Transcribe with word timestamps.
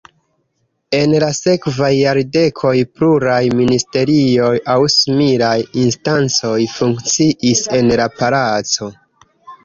En 0.99 1.11
la 1.23 1.27
sekvaj 1.39 1.89
jardekoj 1.95 2.71
pluraj 2.99 3.41
ministerioj 3.59 4.53
aŭ 4.75 4.77
similaj 4.93 5.51
instancoj 5.83 6.55
funkciis 6.77 7.61
en 7.81 7.93
la 8.01 8.09
palaco. 8.23 8.89